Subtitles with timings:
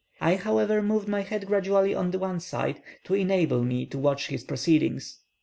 [0.19, 4.43] I, however, moved my head gradually on one side to enable me to watch his
[4.43, 5.19] proceedings.